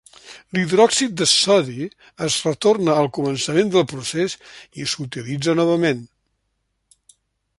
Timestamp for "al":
3.03-3.11